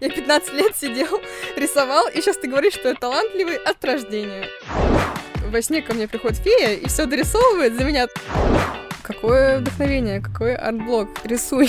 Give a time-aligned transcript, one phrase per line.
[0.00, 1.20] Я 15 лет сидел,
[1.56, 4.46] рисовал, и сейчас ты говоришь, что я талантливый от рождения.
[5.50, 8.06] Во сне ко мне приходит фея и все дорисовывает за меня.
[9.02, 11.08] Какое вдохновение, какой арт-блок.
[11.24, 11.68] Рисуй.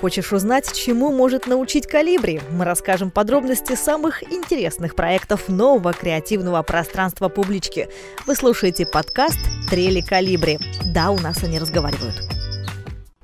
[0.00, 2.40] Хочешь узнать, чему может научить Калибри?
[2.50, 7.88] Мы расскажем подробности самых интересных проектов нового креативного пространства публички.
[8.26, 9.38] Вы слушаете подкаст
[9.70, 10.58] «Трели Калибри».
[10.86, 12.41] Да, у нас они разговаривают.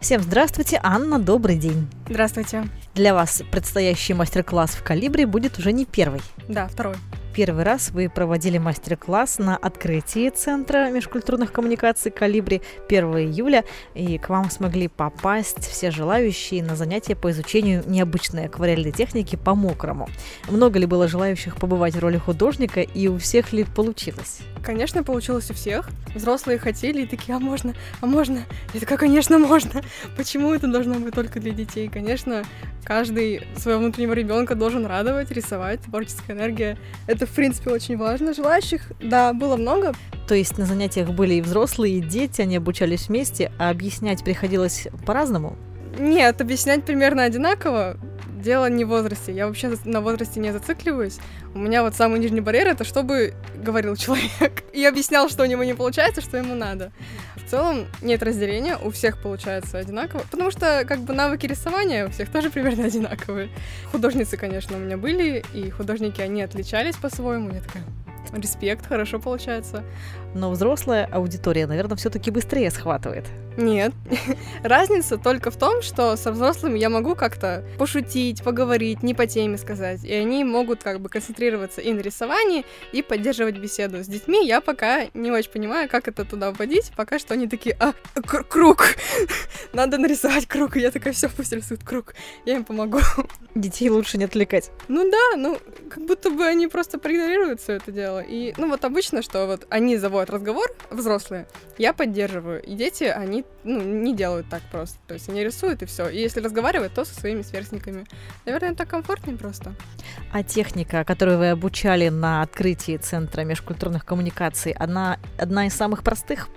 [0.01, 1.89] Всем здравствуйте, Анна, добрый день.
[2.09, 2.69] Здравствуйте.
[2.95, 6.21] Для вас предстоящий мастер-класс в Калибре будет уже не первый.
[6.49, 6.95] Да, второй
[7.39, 13.65] первый раз вы проводили мастер-класс на открытии Центра межкультурных коммуникаций «Калибри» 1 июля,
[13.95, 19.55] и к вам смогли попасть все желающие на занятия по изучению необычной акварельной техники по
[19.55, 20.09] мокрому.
[20.49, 24.41] Много ли было желающих побывать в роли художника, и у всех ли получилось?
[24.61, 25.91] Конечно, получилось у всех.
[26.17, 28.43] Взрослые хотели и такие, а можно, а можно?
[28.75, 29.83] Я такая, конечно, можно.
[30.17, 31.89] Почему это должно быть только для детей?
[31.89, 32.43] Конечно,
[32.85, 36.79] каждый своего внутреннего ребенка должен радовать, рисовать, творческая энергия.
[37.07, 38.35] Это в принципе, очень важно.
[38.35, 39.95] Желающих, да, было много.
[40.27, 44.89] То есть на занятиях были и взрослые, и дети, они обучались вместе, а объяснять приходилось
[45.07, 45.57] по-разному?
[45.99, 47.97] Нет, объяснять примерно одинаково.
[48.41, 49.33] Дело не в возрасте.
[49.33, 51.19] Я вообще на возрасте не зацикливаюсь.
[51.55, 55.65] У меня вот самый нижний барьер это чтобы говорил человек и объяснял, что у него
[55.65, 56.93] не получается, что ему надо.
[57.35, 62.11] В целом нет разделения, у всех получается одинаково, потому что как бы навыки рисования у
[62.11, 63.49] всех тоже примерно одинаковые.
[63.91, 67.51] Художницы, конечно, у меня были, и художники, они отличались по-своему.
[67.51, 67.83] Я такая,
[68.33, 69.83] респект, хорошо получается.
[70.39, 73.25] Но взрослая аудитория, наверное, все-таки быстрее схватывает.
[73.57, 73.93] Нет.
[74.63, 79.59] Разница только в том, что со взрослыми я могу как-то пошутить, поговорить, не по теме
[79.59, 80.05] сказать.
[80.05, 84.05] И они могут как бы концентрироваться и на рисовании, и поддерживать беседу.
[84.05, 86.93] С детьми я пока не очень понимаю, как это туда вводить.
[86.97, 88.95] Пока что они такие, а, круг,
[89.73, 90.77] надо нарисовать круг.
[90.77, 92.15] И я такая, все, пусть рисуют круг.
[92.45, 93.01] Я им помогу.
[93.57, 94.71] Детей лучше не отвлекать.
[94.87, 95.59] Ну да, ну,
[95.91, 98.21] как будто бы они просто проигнорируют все это дело.
[98.21, 101.47] И, ну, вот обычно, что вот они заводят разговор, взрослые,
[101.79, 102.63] я поддерживаю.
[102.63, 104.99] И дети, они ну, не делают так просто.
[105.07, 106.09] То есть они рисуют и все.
[106.09, 108.07] И если разговаривать, то со своими сверстниками.
[108.45, 109.75] Наверное, так комфортнее просто.
[110.33, 116.49] А техника, которую вы обучали на открытии Центра межкультурных коммуникаций, она одна из самых простых?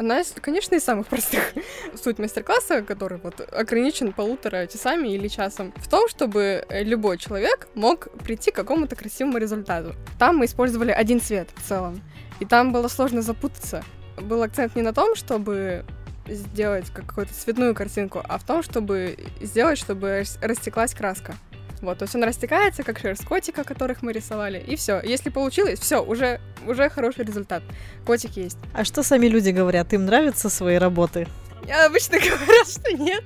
[0.00, 1.52] Одна из, конечно, из самых простых.
[2.02, 8.10] Суть мастер-класса, который вот ограничен полутора часами или часом, в том, чтобы любой человек мог
[8.24, 9.94] прийти к какому-то красивому результату.
[10.18, 12.00] Там мы использовали один цвет в целом,
[12.40, 13.84] и там было сложно запутаться.
[14.20, 15.84] Был акцент не на том, чтобы
[16.26, 21.34] сделать какую-то цветную картинку, а в том, чтобы сделать, чтобы растеклась краска.
[21.82, 25.00] Вот, то есть он растекается, как шерсть котика, которых мы рисовали, и все.
[25.02, 27.62] Если получилось, все, уже, уже хороший результат.
[28.04, 28.58] Котик есть.
[28.74, 29.92] А что сами люди говорят?
[29.94, 31.26] Им нравятся свои работы?
[31.66, 33.24] Я обычно говорят, что нет,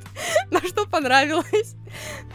[0.51, 1.75] но что понравилось.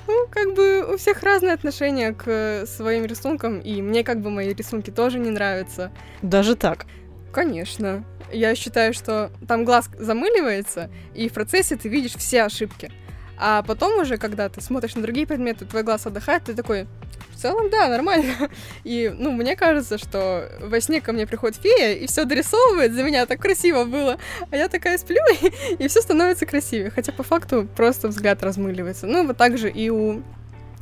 [0.07, 4.53] Ну, как бы у всех разные отношения к своим рисункам, и мне как бы мои
[4.53, 5.91] рисунки тоже не нравятся.
[6.21, 6.85] Даже так?
[7.31, 8.03] Конечно.
[8.31, 12.91] Я считаю, что там глаз замыливается, и в процессе ты видишь все ошибки.
[13.39, 16.87] А потом уже, когда ты смотришь на другие предметы, твой глаз отдыхает, ты такой,
[17.31, 18.49] в целом, да, нормально.
[18.83, 23.01] И, ну, мне кажется, что во сне ко мне приходит фея и все дорисовывает за
[23.01, 24.17] меня, так красиво было.
[24.51, 26.89] А я такая сплю, и, и все становится красивее.
[26.89, 29.07] Хотя по факту просто взгляд размыливается.
[29.07, 30.21] Ну, вот так же и у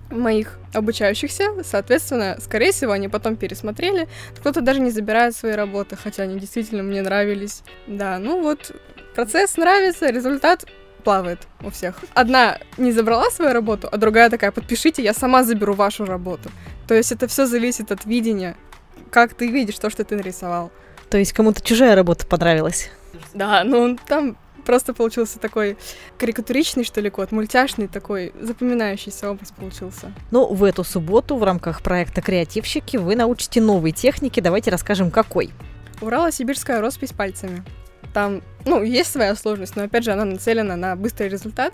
[0.10, 4.08] моих обучающихся, соответственно, скорее всего, они потом пересмотрели.
[4.40, 7.62] Кто-то даже не забирает свои работы, хотя они действительно мне нравились.
[7.88, 8.72] Да, ну вот,
[9.14, 10.66] процесс нравится, результат
[11.04, 11.96] плавает у всех.
[12.14, 16.50] Одна не забрала свою работу, а другая такая, подпишите, я сама заберу вашу работу.
[16.88, 18.56] То есть это все зависит от видения,
[19.12, 20.72] как ты видишь то, что ты нарисовал.
[21.10, 22.90] То есть кому-то чужая работа понравилась?
[23.34, 25.78] Да, ну там просто получился такой
[26.18, 30.12] карикатуричный, что ли, код, мультяшный такой, запоминающийся образ получился.
[30.30, 34.42] Ну, в эту субботу в рамках проекта «Креативщики» вы научите новые техники.
[34.42, 35.52] Давайте расскажем, какой.
[36.02, 37.64] Урало-сибирская роспись пальцами.
[38.18, 41.72] Там, ну, есть своя сложность, но, опять же, она нацелена на быстрый результат.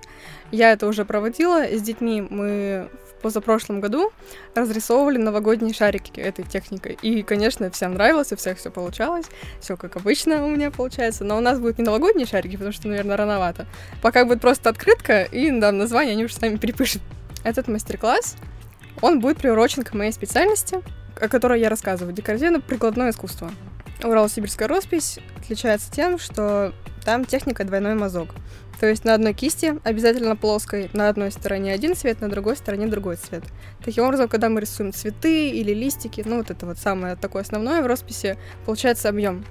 [0.51, 2.19] Я это уже проводила с детьми.
[2.19, 2.89] Мы
[3.21, 4.11] позапрошлом году
[4.53, 6.97] разрисовывали новогодние шарики этой техникой.
[7.01, 9.27] И, конечно, всем нравилось, у всех все получалось.
[9.61, 11.23] Все как обычно у меня получается.
[11.23, 13.65] Но у нас будут не новогодние шарики, потому что, наверное, рановато.
[14.01, 17.01] Пока будет просто открытка, и да, название они уже сами перепишут.
[17.45, 18.35] Этот мастер-класс,
[18.99, 20.81] он будет приурочен к моей специальности,
[21.21, 23.49] о которой я рассказываю, декоративно-прикладное искусство.
[24.01, 26.73] Урал-сибирская роспись отличается тем, что
[27.03, 28.29] там техника двойной мазок.
[28.79, 32.87] То есть на одной кисти, обязательно плоской, на одной стороне один цвет, на другой стороне
[32.87, 33.43] другой цвет.
[33.83, 37.81] Таким образом, когда мы рисуем цветы или листики, ну вот это вот самое такое основное
[37.81, 39.45] в росписи, получается объем.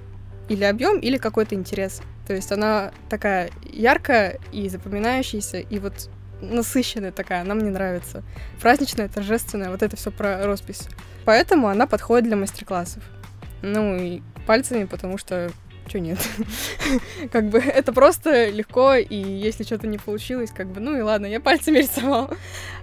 [0.49, 2.01] Или объем, или какой-то интерес.
[2.27, 6.09] То есть она такая яркая и запоминающаяся, и вот
[6.41, 8.23] насыщенная такая, она мне нравится.
[8.61, 10.87] Праздничная, торжественная, вот это все про роспись.
[11.25, 13.01] Поэтому она подходит для мастер-классов.
[13.61, 15.51] Ну и пальцами, потому что
[15.87, 16.17] что нет?
[17.31, 21.25] как бы это просто легко, и если что-то не получилось, как бы, ну и ладно,
[21.25, 22.29] я пальцами рисовал.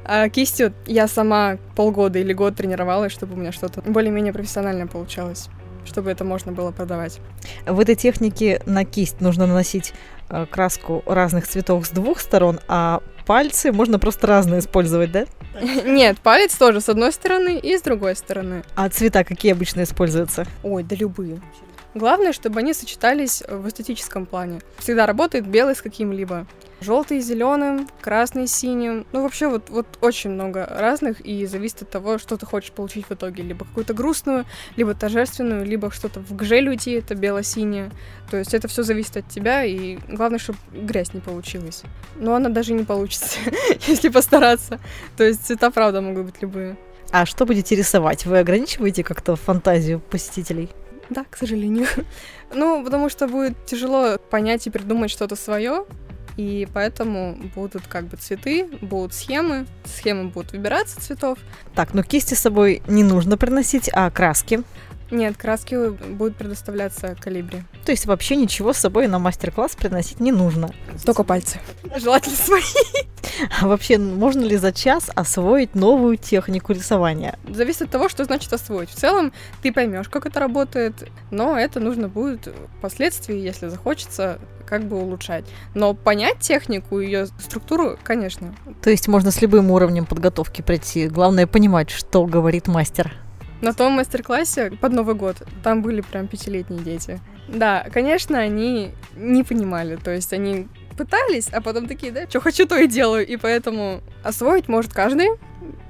[0.05, 5.49] А кистью я сама полгода или год тренировалась, чтобы у меня что-то более-менее профессиональное получалось
[5.87, 7.21] чтобы это можно было продавать.
[7.67, 9.95] В этой технике на кисть нужно наносить
[10.29, 15.25] э, краску разных цветов с двух сторон, а пальцы можно просто разные использовать, да?
[15.85, 18.65] Нет, палец тоже с одной стороны и с другой стороны.
[18.75, 20.47] А цвета какие обычно используются?
[20.65, 21.41] Ой, да любые.
[21.95, 24.61] Главное, чтобы они сочетались в эстетическом плане.
[24.79, 26.45] Всегда работает белый с каким-либо.
[26.81, 29.07] Желтый зеленым, красный синим.
[29.13, 33.07] Ну, вообще, вот, вот очень много разных, и зависит от того, что ты хочешь получить
[33.07, 33.43] в итоге.
[33.43, 34.47] Либо какую-то грустную,
[34.77, 37.91] либо торжественную, либо что-то в гжель уйти, это бело-синее.
[38.31, 41.83] То есть это все зависит от тебя, и главное, чтобы грязь не получилась.
[42.17, 43.39] Но она даже не получится,
[43.87, 44.81] если постараться.
[45.17, 46.77] То есть цвета, правда, могут быть любые.
[47.13, 48.25] А что будете рисовать?
[48.25, 50.71] Вы ограничиваете как-то фантазию посетителей?
[51.11, 51.87] Да, к сожалению.
[52.55, 55.85] ну, потому что будет тяжело понять и придумать что-то свое,
[56.41, 61.39] и поэтому будут как бы цветы, будут схемы, схемы будут выбираться цветов.
[61.75, 64.63] Так, но кисти с собой не нужно приносить, а краски?
[65.11, 67.65] Нет, краски будут предоставляться калибре.
[67.85, 70.71] То есть вообще ничего с собой на мастер-класс приносить не нужно?
[71.05, 71.59] Только пальцы.
[71.97, 72.63] Желательно свои.
[73.61, 77.39] А вообще можно ли за час освоить новую технику рисования?
[77.49, 78.91] Зависит от того, что значит освоить.
[78.91, 84.85] В целом ты поймешь, как это работает, но это нужно будет впоследствии, если захочется, как
[84.85, 85.45] бы улучшать.
[85.75, 88.55] Но понять технику, ее структуру, конечно.
[88.83, 91.09] То есть можно с любым уровнем подготовки прийти.
[91.09, 93.13] Главное понимать, что говорит мастер.
[93.61, 97.21] На том мастер-классе под Новый год там были прям пятилетние дети.
[97.49, 102.67] Да, конечно, они не понимали, то есть они пытались, а потом такие, да, что хочу,
[102.67, 105.29] то и делаю, и поэтому освоить может каждый,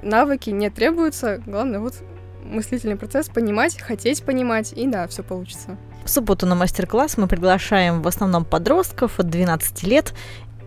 [0.01, 1.95] навыки не требуются, главное вот
[2.43, 5.77] мыслительный процесс, понимать, хотеть понимать, и да, все получится.
[6.03, 10.13] В субботу на мастер-класс мы приглашаем в основном подростков от 12 лет,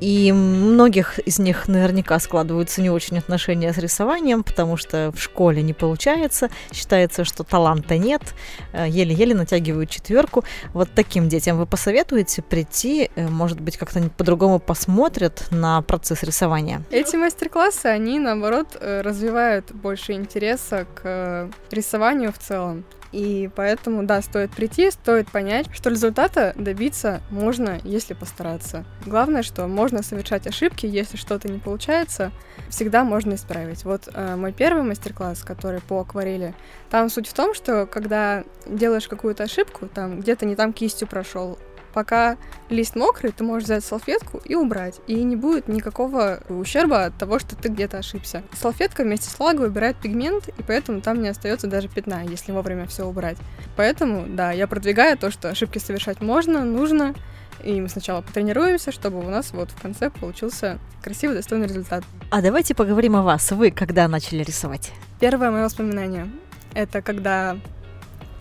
[0.01, 5.63] и многих из них наверняка складываются не очень отношения с рисованием, потому что в школе
[5.63, 8.35] не получается, считается, что таланта нет,
[8.73, 10.45] э, еле-еле натягивают четверку.
[10.73, 16.83] Вот таким детям вы посоветуете прийти, э, может быть, как-то по-другому посмотрят на процесс рисования?
[16.91, 22.85] Эти мастер-классы, они, наоборот, э, развивают больше интереса к рисованию в целом.
[23.15, 28.85] И поэтому, да, стоит прийти, стоит понять, что результата добиться можно, если постараться.
[29.07, 32.33] Главное, что можно совершать ошибки, если что-то не получается,
[32.71, 33.85] всегда можно исправить.
[33.85, 36.57] Вот э, мой первый мастер-класс, который по акварели,
[36.91, 41.57] там суть в том, что когда делаешь какую-то ошибку, там где-то не там кистью прошел,
[41.95, 42.37] пока
[42.69, 45.01] лист мокрый, ты можешь взять салфетку и убрать.
[45.07, 48.43] И не будет никакого ущерба от того, что ты где-то ошибся.
[48.53, 52.87] Салфетка вместе с влагой убирает пигмент, и поэтому там не остается даже пятна, если вовремя
[52.87, 53.39] все убрать.
[53.77, 57.15] Поэтому, да, я продвигаю то, что ошибки совершать можно, нужно,
[57.63, 62.05] и мы сначала потренируемся, чтобы у нас вот в конце получился красивый, достойный результат.
[62.31, 63.53] А давайте поговорим о вас.
[63.53, 64.93] Вы когда начали рисовать?
[65.21, 66.29] Первое мое воспоминание—
[66.75, 67.57] это когда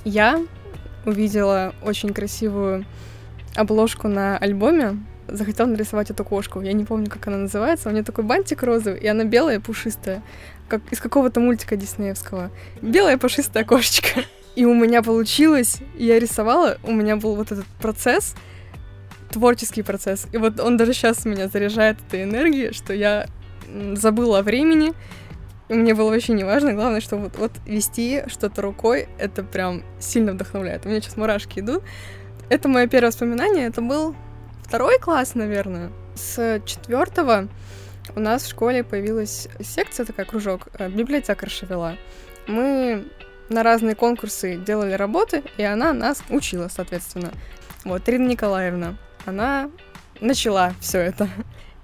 [0.04, 0.44] я
[1.06, 2.86] увидела очень красивую
[3.56, 4.98] обложку на альбоме,
[5.28, 6.62] захотел нарисовать эту кошку.
[6.62, 7.90] Я не помню, как она называется.
[7.90, 10.22] У нее такой бантик розовый, и она белая, пушистая,
[10.68, 12.52] как из какого-то мультика диснеевского.
[12.82, 14.22] Белая пушистая кошечка.
[14.56, 18.36] И у меня получилось, я рисовала, у меня был вот этот процесс,
[19.32, 20.28] творческий процесс.
[20.32, 23.26] И вот он даже сейчас меня заряжает этой энергией, что я
[23.96, 24.94] забыла о времени,
[25.70, 26.74] и мне было вообще не важно.
[26.74, 30.86] Главное, что вот, вот вести что-то рукой, это прям сильно вдохновляет.
[30.86, 31.84] У меня сейчас мурашки идут.
[32.50, 33.68] Это мое первое воспоминание.
[33.68, 34.16] Это был
[34.64, 35.92] второй класс, наверное.
[36.16, 37.48] С четвертого
[38.16, 41.96] у нас в школе появилась секция, такая кружок, э, библиотекарша вела.
[42.48, 43.08] Мы
[43.50, 47.32] на разные конкурсы делали работы, и она нас учила, соответственно.
[47.86, 49.70] Вот, Ирина Николаевна, она
[50.20, 51.30] начала все это.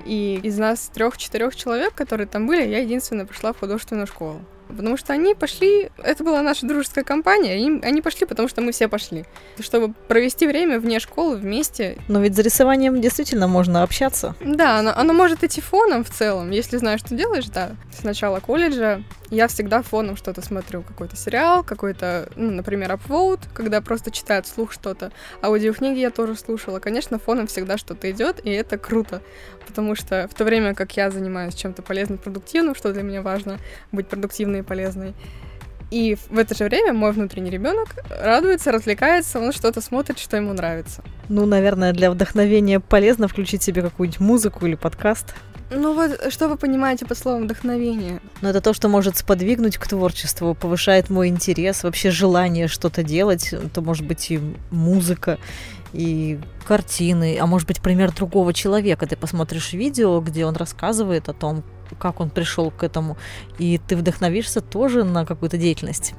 [0.06, 4.42] И из нас трех-четырех человек, которые там были, я единственная пошла в художественную школу.
[4.70, 8.72] Потому что они пошли, это была наша дружеская компания, и они пошли, потому что мы
[8.72, 9.26] все пошли.
[9.60, 11.98] Чтобы провести время вне школы вместе.
[12.08, 14.36] Но ведь за рисованием действительно можно общаться.
[14.40, 17.72] Да, оно, оно может идти фоном в целом, если знаешь, что делаешь, да.
[18.00, 23.82] С начала колледжа я всегда фоном что-то смотрю, какой-то сериал, какой-то, ну, например, upvote, когда
[23.82, 25.12] просто читают вслух что-то.
[25.42, 26.80] Аудиокниги я тоже слушала.
[26.80, 29.22] Конечно, фоном всегда что-то идет, и это круто,
[29.68, 33.60] потому что в то время как я занимаюсь чем-то полезным, продуктивным, что для меня важно,
[33.92, 35.14] быть продуктивной и полезной,
[35.92, 40.54] и в это же время мой внутренний ребенок радуется, развлекается, он что-то смотрит, что ему
[40.54, 41.04] нравится.
[41.30, 45.34] Ну, наверное, для вдохновения полезно включить себе какую-нибудь музыку или подкаст.
[45.72, 48.22] Ну вот, что вы понимаете под словом вдохновение?
[48.42, 53.54] Ну, это то, что может сподвигнуть к творчеству, повышает мой интерес, вообще желание что-то делать.
[53.54, 54.40] Это может быть и
[54.72, 55.38] музыка,
[55.94, 59.06] и картины, а может быть пример другого человека.
[59.06, 61.64] Ты посмотришь видео, где он рассказывает о том,
[62.00, 63.18] как он пришел к этому,
[63.60, 66.14] и ты вдохновишься тоже на какую-то деятельность.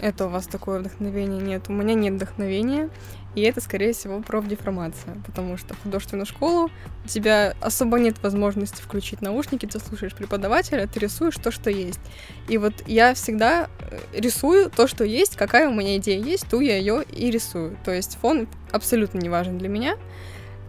[0.00, 1.64] Это у вас такое вдохновение нет.
[1.68, 2.90] У меня нет вдохновения.
[3.36, 6.70] И это, скорее всего, профдеформация, потому что художественную школу
[7.04, 12.00] у тебя особо нет возможности включить наушники, ты слушаешь преподавателя, ты рисуешь то, что есть.
[12.48, 16.60] И вот я всегда э, рисую то, что есть, какая у меня идея есть, ту
[16.60, 17.78] я ее и рисую.
[17.84, 19.98] То есть фон абсолютно не важен для меня.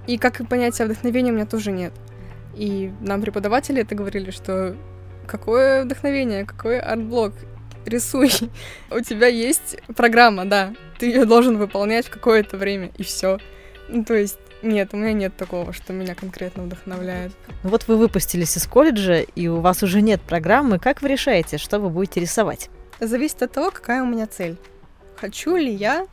[0.06, 1.94] И как и понятие вдохновения у меня тоже нет.
[2.54, 4.76] И нам преподаватели это говорили, что
[5.26, 7.32] какое вдохновение, какой арт-блок
[7.86, 8.30] рисуй.
[8.92, 10.74] У тебя есть программа, да.
[11.00, 13.40] Ты ее должен выполнять в какое-то время, и все.
[13.90, 17.32] Ну, то есть нет, у меня нет такого, что меня конкретно вдохновляет.
[17.64, 20.80] Ну вот вы выпустились из колледжа, и у вас уже нет программы.
[20.80, 22.70] Как вы решаете, что вы будете рисовать?
[23.00, 24.58] Зависит от того, какая у меня цель.
[25.16, 26.08] Хочу ли я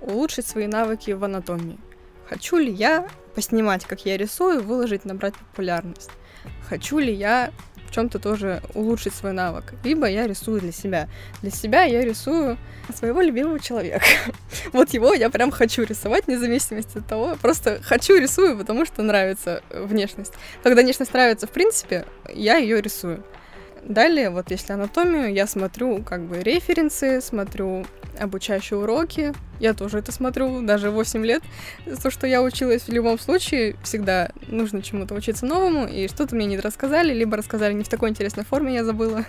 [0.00, 1.78] улучшить свои навыки в анатомии?
[2.28, 6.10] Хочу ли я поснимать, как я рисую, выложить, набрать популярность?
[6.68, 7.50] Хочу ли я
[7.88, 9.74] в чем-то тоже улучшить свой навык.
[9.84, 11.08] Либо я рисую для себя.
[11.42, 12.58] Для себя я рисую
[12.94, 14.04] своего любимого человека.
[14.72, 17.36] вот его я прям хочу рисовать, вне зависимости от того.
[17.40, 20.34] Просто хочу рисую, потому что нравится внешность.
[20.62, 23.24] Когда внешность нравится, в принципе, я ее рисую.
[23.82, 27.86] Далее, вот если анатомию, я смотрю как бы референсы, смотрю
[28.18, 29.32] обучающие уроки.
[29.60, 31.42] Я тоже это смотрю, даже 8 лет.
[32.02, 36.46] То, что я училась в любом случае, всегда нужно чему-то учиться новому, и что-то мне
[36.46, 39.24] не рассказали, либо рассказали не в такой интересной форме, я забыла.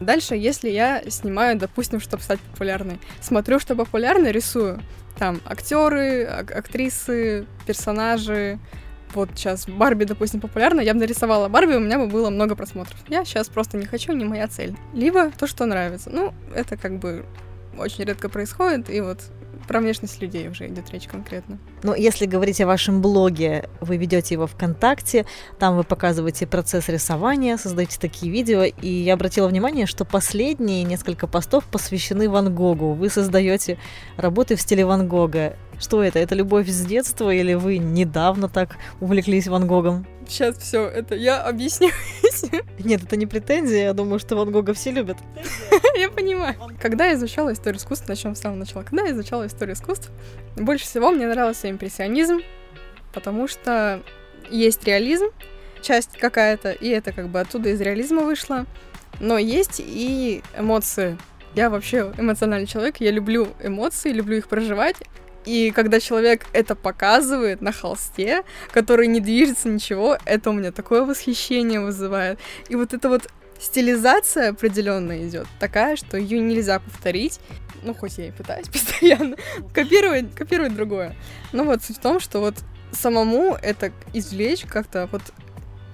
[0.00, 4.80] Дальше, если я снимаю, допустим, чтобы стать популярной, смотрю, что популярно, рисую.
[5.18, 8.58] Там актеры, ак- актрисы, персонажи,
[9.14, 12.98] вот сейчас Барби, допустим, популярна, я бы нарисовала Барби, у меня бы было много просмотров.
[13.08, 14.76] Я сейчас просто не хочу, не моя цель.
[14.92, 16.10] Либо то, что нравится.
[16.10, 17.24] Ну, это как бы
[17.78, 19.20] очень редко происходит, и вот
[19.66, 21.58] про внешность людей уже идет речь конкретно.
[21.82, 25.26] Ну, если говорить о вашем блоге, вы ведете его ВКонтакте,
[25.58, 31.26] там вы показываете процесс рисования, создаете такие видео, и я обратила внимание, что последние несколько
[31.26, 32.92] постов посвящены Ван Гогу.
[32.92, 33.78] Вы создаете
[34.16, 35.56] работы в стиле Ван Гога.
[35.78, 36.18] Что это?
[36.18, 40.06] Это любовь с детства или вы недавно так увлеклись Ван Гогом?
[40.28, 41.90] Сейчас все, это я объясню.
[42.78, 45.18] Нет, это не претензия, я думаю, что Ван Гога все любят.
[45.96, 46.56] Я понимаю.
[46.80, 48.82] Когда я изучала историю искусства, начнем с самого начала.
[48.82, 50.10] Когда я изучала историю искусств,
[50.56, 52.40] больше всего мне нравился импрессионизм,
[53.12, 54.02] потому что
[54.50, 55.26] есть реализм,
[55.82, 58.66] часть какая-то, и это как бы оттуда из реализма вышло.
[59.20, 61.16] Но есть и эмоции.
[61.54, 64.96] Я вообще эмоциональный человек, я люблю эмоции, люблю их проживать,
[65.44, 71.04] и когда человек это показывает на холсте, который не движется ничего, это у меня такое
[71.04, 72.38] восхищение вызывает.
[72.68, 77.40] И вот эта вот стилизация определенная идет, такая, что ее нельзя повторить.
[77.82, 79.36] Ну, хоть я и пытаюсь постоянно
[79.72, 81.14] копировать, копировать другое.
[81.52, 82.56] Но вот суть в том, что вот
[82.92, 85.22] самому это извлечь как-то, вот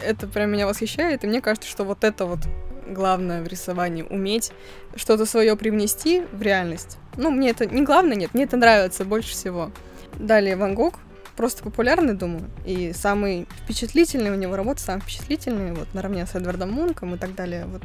[0.02, 2.40] это прям меня восхищает, и мне кажется, что вот это вот
[2.87, 4.52] главное в рисовании уметь
[4.97, 6.99] что-то свое привнести в реальность.
[7.21, 9.71] Ну, мне это не главное, нет, мне это нравится больше всего.
[10.19, 10.95] Далее Ван Гог,
[11.37, 16.73] просто популярный, думаю, и самый впечатлительный у него работа, самый впечатлительный, вот, наравне с Эдвардом
[16.73, 17.83] Мунком и так далее, вот,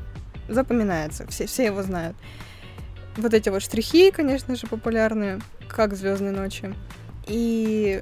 [0.47, 2.15] запоминается, все, все его знают.
[3.17, 6.73] Вот эти вот штрихи, конечно же, популярные, как «Звездные ночи».
[7.27, 8.01] И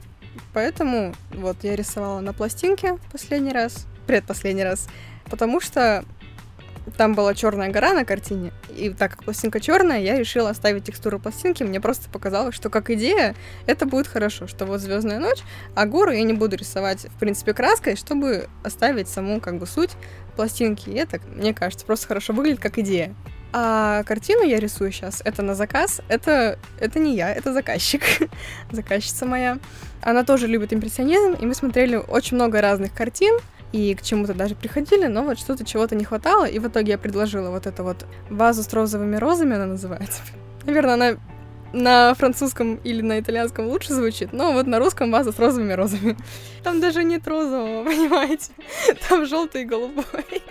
[0.54, 4.88] поэтому вот я рисовала на пластинке последний раз, предпоследний раз,
[5.32, 6.06] потому что
[6.98, 11.20] там была черная гора на картине, и так как пластинка черная, я решила оставить текстуру
[11.20, 11.64] пластинки.
[11.64, 13.36] Мне просто показалось, что как идея
[13.66, 15.40] это будет хорошо, что вот звездная ночь,
[15.76, 19.92] а гору я не буду рисовать, в принципе, краской, чтобы оставить саму как бы суть
[20.36, 20.90] пластинки.
[20.90, 23.16] И это, мне кажется, просто хорошо выглядит как идея.
[23.56, 28.02] А картину я рисую сейчас, это на заказ, это, это не я, это заказчик,
[28.72, 29.60] заказчица моя.
[30.02, 33.38] Она тоже любит импрессионизм, и мы смотрели очень много разных картин,
[33.74, 36.98] и к чему-то даже приходили, но вот что-то чего-то не хватало, и в итоге я
[36.98, 40.22] предложила вот эту вот вазу с розовыми розами, она называется.
[40.66, 41.16] Наверное, она
[41.74, 46.16] на французском или на итальянском лучше звучит, но вот на русском ваза с розовыми розами.
[46.64, 48.52] Там даже нет розового, понимаете?
[49.10, 50.44] Там желтый и голубой.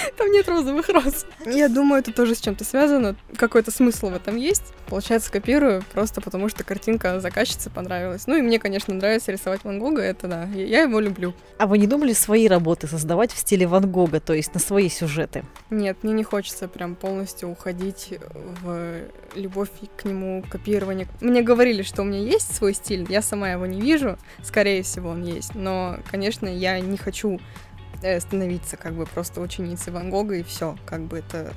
[0.16, 1.26] Там нет розовых роз.
[1.46, 3.16] Я думаю, это тоже с чем-то связано.
[3.36, 4.74] Какой-то смысл в этом есть.
[4.86, 8.26] Получается, копирую просто потому, что картинка заказчице понравилась.
[8.26, 11.34] Ну и мне, конечно, нравится рисовать Ван Гога, это да, я его люблю.
[11.58, 14.88] А вы не думали свои работы создавать в стиле Ван Гога, то есть на свои
[14.88, 15.44] сюжеты?
[15.70, 18.14] Нет, мне не хочется прям полностью уходить
[18.62, 19.00] в
[19.34, 21.08] любовь к нему, копирование.
[21.20, 25.10] Мне говорили, что у меня есть свой стиль, я сама его не вижу, скорее всего,
[25.10, 27.40] он есть, но, конечно, я не хочу
[28.20, 31.52] становиться как бы просто ученицей Ван Гога и все, как бы это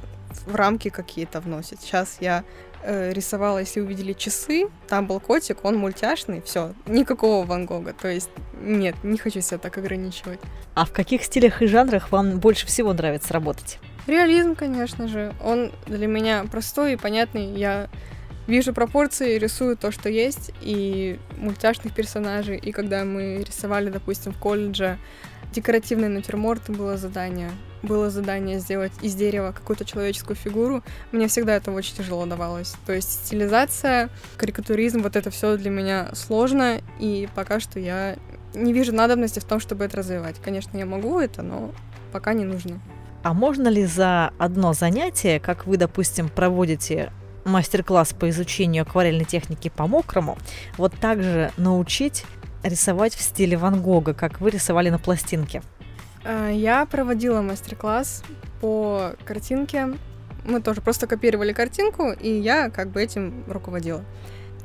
[0.46, 1.82] в рамки какие-то вносит.
[1.82, 2.44] Сейчас я
[2.84, 7.94] э, рисовала, если увидели часы, там был котик, он мультяшный, все, никакого Ван Гога.
[7.94, 8.30] То есть
[8.62, 10.40] нет, не хочу себя так ограничивать.
[10.74, 13.80] А в каких стилях и жанрах вам больше всего нравится работать?
[14.08, 15.34] Реализм, конечно же.
[15.44, 17.56] Он для меня простой и понятный.
[17.56, 17.90] Я
[18.46, 22.58] вижу пропорции, рисую то, что есть, и мультяшных персонажей.
[22.58, 25.00] И когда мы рисовали, допустим, в колледже
[25.56, 27.50] декоративный натюрморт, было задание.
[27.82, 30.84] Было задание сделать из дерева какую-то человеческую фигуру.
[31.12, 32.76] Мне всегда это очень тяжело давалось.
[32.86, 38.18] То есть стилизация, карикатуризм, вот это все для меня сложно, и пока что я
[38.54, 40.42] не вижу надобности в том, чтобы это развивать.
[40.44, 41.72] Конечно, я могу это, но
[42.12, 42.82] пока не нужно.
[43.24, 47.12] А можно ли за одно занятие, как вы, допустим, проводите
[47.46, 50.38] мастер-класс по изучению акварельной техники по мокрому,
[50.78, 52.26] вот также научить
[52.66, 55.62] рисовать в стиле Ван Гога, как вы рисовали на пластинке?
[56.24, 58.24] А, я проводила мастер-класс
[58.60, 59.94] по картинке.
[60.44, 64.04] Мы тоже просто копировали картинку, и я как бы этим руководила.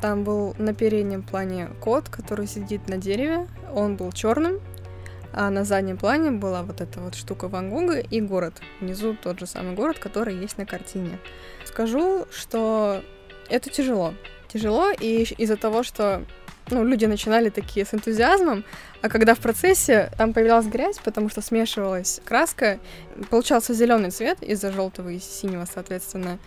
[0.01, 3.47] Там был на переднем плане кот, который сидит на дереве.
[3.75, 4.61] Он был черным,
[5.33, 8.63] а на заднем плане была вот эта вот штука Ван Гога и город.
[8.81, 11.19] Внизу тот же самый город, который есть на картине.
[11.65, 13.03] Скажу, что
[13.51, 14.15] это тяжело.
[14.49, 16.25] Тяжело, и из-за того, что
[16.71, 18.65] ну, люди начинали такие с энтузиазмом,
[19.03, 22.79] а когда в процессе там появлялась грязь, потому что смешивалась краска,
[23.31, 26.39] получался зеленый цвет из-за желтого и синего, соответственно.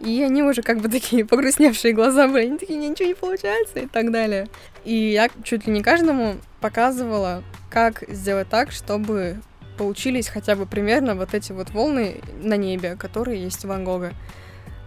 [0.00, 3.86] И они уже как бы такие погрустневшие глаза были, они такие, ничего не получается и
[3.86, 4.48] так далее.
[4.84, 9.40] И я чуть ли не каждому показывала, как сделать так, чтобы
[9.78, 14.12] получились хотя бы примерно вот эти вот волны на небе, которые есть у Ван Гога.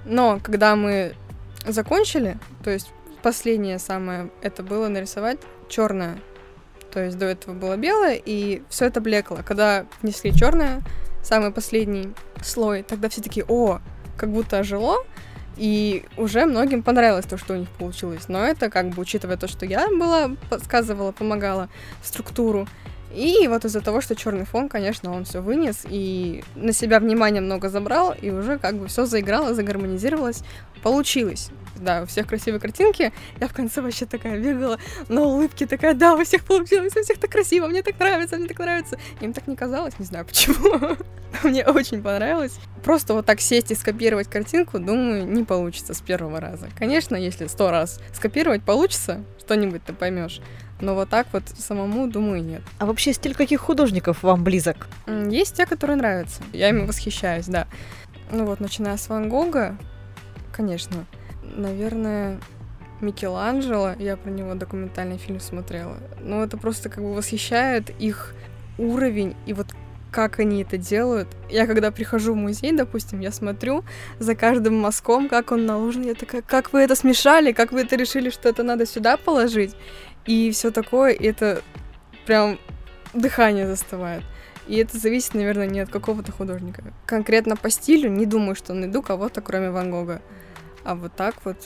[0.06, 1.14] Но когда мы
[1.68, 2.92] закончили, то есть
[3.22, 6.20] последнее самое, это было нарисовать черное.
[6.92, 9.40] То есть до этого было белое, и все это блекло.
[9.46, 10.82] Когда внесли черное,
[11.24, 13.80] самый последний слой, тогда все такие, о,
[14.18, 14.98] как будто ожило,
[15.58, 18.28] и уже многим понравилось то, что у них получилось.
[18.28, 21.70] Но это как бы учитывая то, что я была, подсказывала, помогала
[22.02, 22.68] структуру.
[23.14, 27.42] И вот из-за того, что черный фон, конечно, он все вынес и на себя внимание
[27.42, 30.44] много забрал, и уже как бы все заиграло, загармонизировалось,
[30.84, 33.12] получилось да, у всех красивые картинки.
[33.40, 37.20] Я в конце вообще такая бегала на улыбке, такая, да, у всех получилось, у всех
[37.20, 38.98] так красиво, мне так нравится, мне так нравится.
[39.22, 40.98] Им так не казалось, не знаю почему.
[41.44, 42.60] мне очень понравилось.
[42.84, 46.70] Просто вот так сесть и скопировать картинку, думаю, не получится с первого раза.
[46.78, 50.42] Конечно, если сто раз скопировать получится, что-нибудь ты поймешь.
[50.82, 52.62] Но вот так вот самому, думаю, нет.
[52.78, 54.88] А вообще стиль каких художников вам близок?
[55.08, 56.42] Есть те, которые нравятся.
[56.54, 57.68] Я ими восхищаюсь, да.
[58.32, 59.78] Ну вот, начиная с Ван Гога,
[60.54, 61.06] конечно,
[61.56, 62.40] наверное,
[63.02, 65.98] Микеланджело, я про него документальный фильм смотрела.
[66.22, 68.34] Ну, это просто как бы восхищает их
[68.78, 69.68] уровень и вот
[70.12, 71.28] как они это делают.
[71.50, 73.84] Я когда прихожу в музей, допустим, я смотрю
[74.18, 77.96] за каждым мазком, как он наложен, я такая, как вы это смешали, как вы это
[77.96, 79.76] решили, что это надо сюда положить,
[80.26, 81.62] и все такое, и это
[82.26, 82.58] прям
[83.14, 84.24] дыхание застывает.
[84.68, 86.84] И это зависит, наверное, не от какого-то художника.
[87.06, 90.22] Конкретно по стилю не думаю, что найду кого-то, кроме Ван Гога.
[90.84, 91.58] А вот так вот,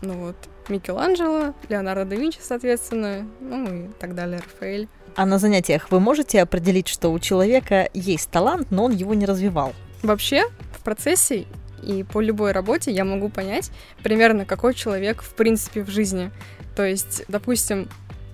[0.00, 0.36] ну вот,
[0.68, 4.88] Микеланджело, Леонардо да Винчи, соответственно, ну и так далее, Рафаэль.
[5.16, 9.26] А на занятиях вы можете определить, что у человека есть талант, но он его не
[9.26, 9.72] развивал?
[10.02, 11.46] Вообще, в процессе
[11.82, 13.70] и по любой работе я могу понять
[14.02, 16.30] примерно, какой человек в принципе в жизни.
[16.74, 17.88] То есть, допустим,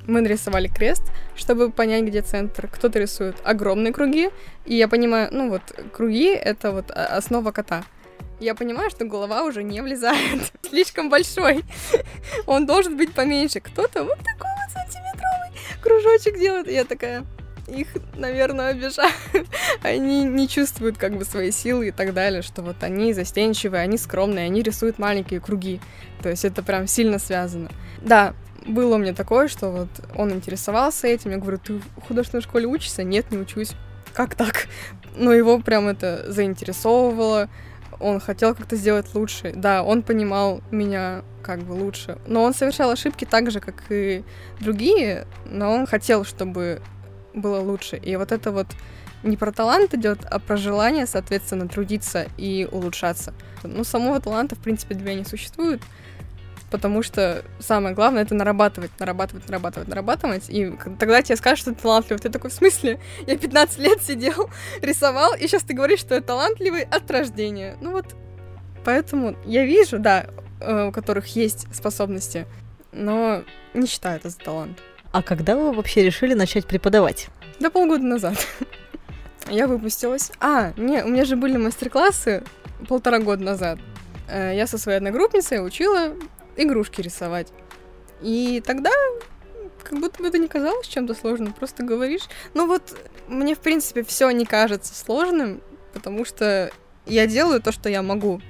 [0.06, 1.02] мы нарисовали крест,
[1.36, 2.68] чтобы понять, где центр.
[2.68, 4.30] Кто-то рисует огромные круги,
[4.64, 5.62] и я понимаю, ну вот,
[5.92, 7.84] круги— это вот основа кота
[8.40, 10.52] я понимаю, что голова уже не влезает.
[10.68, 11.62] Слишком большой.
[12.46, 13.60] Он должен быть поменьше.
[13.60, 15.50] Кто-то вот такой вот сантиметровый
[15.82, 16.68] кружочек делает.
[16.68, 17.24] Я такая,
[17.68, 19.14] их, наверное, обижают.
[19.82, 23.98] Они не чувствуют как бы своей силы и так далее, что вот они застенчивые, они
[23.98, 25.80] скромные, они рисуют маленькие круги.
[26.22, 27.70] То есть это прям сильно связано.
[28.00, 28.34] Да,
[28.66, 32.66] было у меня такое, что вот он интересовался этим, я говорю, ты в художественной школе
[32.66, 33.04] учишься?
[33.04, 33.72] Нет, не учусь.
[34.12, 34.66] Как так?
[35.16, 37.48] Но его прям это заинтересовывало,
[38.00, 39.52] он хотел как-то сделать лучше.
[39.54, 42.18] Да, он понимал меня как бы лучше.
[42.26, 44.24] Но он совершал ошибки так же, как и
[44.60, 46.80] другие, но он хотел, чтобы
[47.34, 47.96] было лучше.
[47.96, 48.66] И вот это вот
[49.22, 53.34] не про талант идет, а про желание, соответственно, трудиться и улучшаться.
[53.62, 55.82] Ну, самого таланта, в принципе, для меня не существует
[56.70, 61.80] потому что самое главное это нарабатывать, нарабатывать, нарабатывать, нарабатывать, и тогда тебе скажут, что ты
[61.80, 62.20] талантливый.
[62.20, 63.00] Ты такой, в смысле?
[63.26, 64.50] Я 15 лет сидел,
[64.82, 67.76] рисовал, и сейчас ты говоришь, что я талантливый от рождения.
[67.80, 68.06] Ну вот,
[68.84, 70.26] поэтому я вижу, да,
[70.60, 72.46] э, у которых есть способности,
[72.92, 73.42] но
[73.74, 74.78] не считаю это за талант.
[75.12, 77.28] А когда вы вообще решили начать преподавать?
[77.58, 78.34] Да полгода назад.
[79.50, 80.30] Я выпустилась.
[80.38, 82.44] А, не, у меня же были мастер-классы
[82.88, 83.78] полтора года назад.
[84.28, 86.14] Э, я со своей одногруппницей учила
[86.62, 87.48] игрушки рисовать.
[88.20, 88.90] И тогда
[89.82, 92.28] как будто бы это не казалось чем-то сложным, просто говоришь.
[92.54, 92.96] Ну вот,
[93.28, 96.70] мне, в принципе, все не кажется сложным, потому что
[97.06, 98.40] я делаю то, что я могу.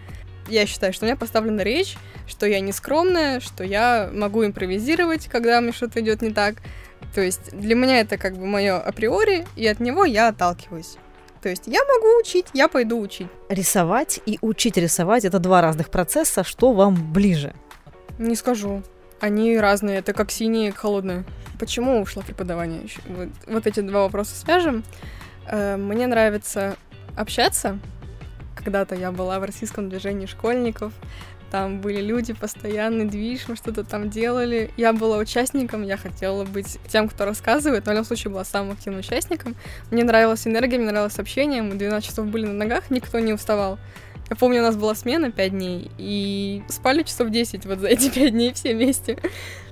[0.49, 1.97] Я считаю, что у меня поставлена речь,
[2.27, 6.57] что я не скромная, что я могу импровизировать, когда мне что-то идет не так.
[7.15, 10.97] То есть для меня это как бы мое априори, и от него я отталкиваюсь.
[11.43, 13.29] То есть я могу учить, я пойду учить.
[13.49, 16.45] Рисовать и учить рисовать это два разных процесса.
[16.45, 17.55] Что вам ближе?
[18.21, 18.83] Не скажу.
[19.19, 21.25] Они разные, это как синие и холодные.
[21.59, 22.83] Почему ушло преподавание?
[23.07, 24.85] Вот, вот эти два вопроса свяжем.
[25.47, 26.77] Э, мне нравится
[27.17, 27.79] общаться.
[28.55, 30.93] Когда-то я была в российском движении школьников.
[31.51, 34.71] Там были люди, постоянный движ, мы что-то там делали.
[34.77, 38.73] Я была участником, я хотела быть тем, кто рассказывает, но в любом случае была самым
[38.73, 39.57] активным участником.
[39.91, 43.79] Мне нравилась энергия, мне нравилось общение, мы 12 часов были на ногах, никто не уставал.
[44.31, 48.09] Я помню, у нас была смена 5 дней, и спали часов 10 вот за эти
[48.15, 49.19] 5 дней все вместе.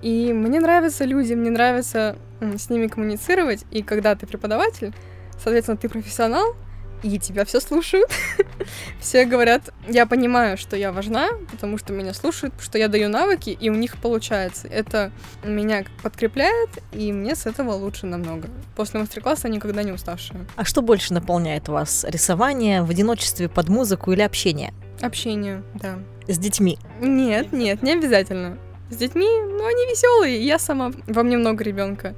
[0.02, 4.92] И мне нравятся люди, мне нравится с ними коммуницировать, и когда ты преподаватель,
[5.38, 6.56] соответственно, ты профессионал,
[7.02, 8.10] и тебя все слушают.
[9.00, 13.50] все говорят, я понимаю, что я важна, потому что меня слушают, что я даю навыки,
[13.50, 14.68] и у них получается.
[14.68, 15.12] Это
[15.44, 18.48] меня подкрепляет, и мне с этого лучше намного.
[18.76, 20.46] После мастер-класса никогда не уставшая.
[20.56, 22.04] А что больше наполняет вас?
[22.08, 24.72] Рисование в одиночестве под музыку или общение?
[25.00, 25.98] Общение, да.
[26.26, 26.78] С детьми?
[27.00, 28.58] Нет, нет, не обязательно.
[28.90, 32.14] С детьми, ну, они веселые, я сама, во мне много ребенка.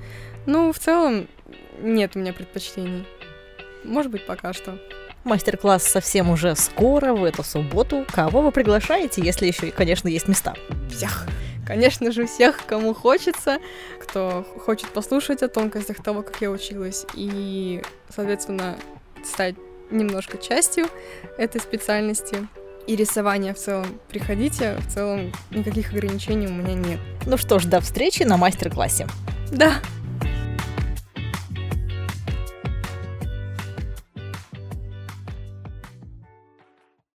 [0.46, 1.28] Ну, в целом,
[1.82, 3.06] нет у меня предпочтений.
[3.84, 4.78] Может быть, пока что.
[5.24, 8.06] Мастер-класс совсем уже скоро, в эту субботу.
[8.12, 10.54] Кого вы приглашаете, если еще, конечно, есть места?
[10.90, 11.26] Всех.
[11.66, 13.58] Конечно же, всех, кому хочется,
[14.00, 18.76] кто хочет послушать о тонкостях того, как я училась, и, соответственно,
[19.24, 19.54] стать
[19.90, 20.86] немножко частью
[21.38, 22.48] этой специальности.
[22.86, 23.86] И рисование в целом.
[24.08, 26.98] Приходите, в целом никаких ограничений у меня нет.
[27.26, 29.06] Ну что ж, до встречи на мастер-классе.
[29.52, 29.74] Да.